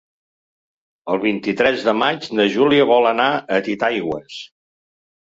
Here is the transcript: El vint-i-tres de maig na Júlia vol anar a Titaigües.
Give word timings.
El 1.15 1.19
vint-i-tres 1.25 1.83
de 1.87 1.93
maig 2.03 2.25
na 2.39 2.47
Júlia 2.53 2.87
vol 2.93 3.09
anar 3.09 3.27
a 3.35 3.61
Titaigües. 3.69 4.39